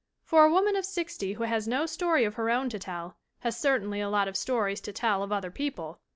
For 0.23 0.43
a 0.45 0.49
woman 0.49 0.75
of 0.75 0.83
sixty 0.83 1.33
who 1.33 1.43
has 1.43 1.67
no 1.67 1.85
story 1.85 2.23
of 2.23 2.33
her 2.33 2.49
own 2.49 2.69
to 2.69 2.79
tell 2.79 3.17
has 3.41 3.55
certainly 3.55 4.01
a 4.01 4.09
lot 4.09 4.27
of 4.27 4.35
stories 4.35 4.81
to 4.81 4.91
tell 4.91 5.21
of 5.21 5.31
other 5.31 5.51
people. 5.51 5.99